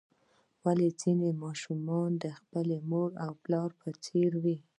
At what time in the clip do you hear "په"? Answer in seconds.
3.81-3.89